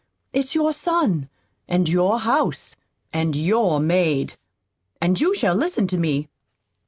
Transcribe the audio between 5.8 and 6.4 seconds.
to me."